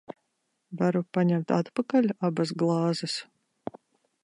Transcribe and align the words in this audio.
Varu 0.79 1.01
paņemt 1.17 1.53
atpakaļ 1.59 2.09
abas 2.31 2.55
glāzes? 2.63 3.21